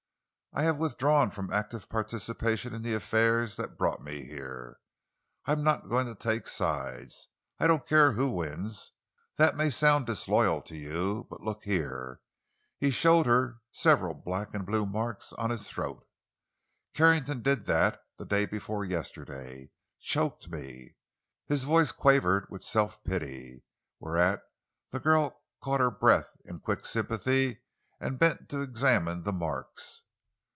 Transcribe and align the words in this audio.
I 0.53 0.63
have 0.63 0.79
withdrawn 0.79 1.31
from 1.31 1.49
active 1.53 1.87
participation 1.87 2.73
in 2.75 2.81
the 2.81 2.93
affairs 2.93 3.55
that 3.55 3.77
brought 3.77 4.03
me 4.03 4.25
here. 4.25 4.81
I 5.45 5.53
am 5.53 5.63
not 5.63 5.87
going 5.87 6.07
to 6.07 6.13
take 6.13 6.45
sides. 6.45 7.29
I 7.57 7.67
don't 7.67 7.87
care 7.87 8.11
who 8.11 8.29
wins. 8.29 8.91
That 9.37 9.55
may 9.55 9.69
sound 9.69 10.07
disloyal 10.07 10.61
to 10.63 10.75
you—but 10.75 11.39
look 11.39 11.63
here!" 11.63 12.19
He 12.77 12.91
showed 12.91 13.25
her 13.27 13.61
several 13.71 14.13
black 14.13 14.53
and 14.53 14.65
blue 14.65 14.85
marks 14.85 15.31
on 15.31 15.51
his 15.51 15.69
throat. 15.69 16.05
"Carrington 16.93 17.41
did 17.41 17.61
that—the 17.61 18.25
day 18.25 18.45
before 18.45 18.83
yesterday. 18.83 19.71
Choked 20.01 20.49
me." 20.49 20.97
His 21.47 21.63
voice 21.63 21.93
quavered 21.93 22.47
with 22.49 22.61
self 22.61 23.01
pity, 23.05 23.63
whereat 24.01 24.41
the 24.89 24.99
girl 24.99 25.43
caught 25.63 25.79
her 25.79 25.89
breath 25.91 26.35
in 26.43 26.59
quick 26.59 26.85
sympathy 26.85 27.61
and 28.01 28.19
bent 28.19 28.49
to 28.49 28.59
examine 28.61 29.23
the 29.23 29.31
marks. 29.31 30.01